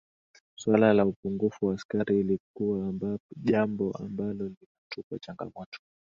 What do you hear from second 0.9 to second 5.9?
la upungufu wa askari lilikua jambo ambalo linatupa changamoto